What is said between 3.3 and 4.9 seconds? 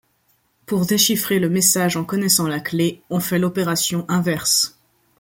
l'opération inverse.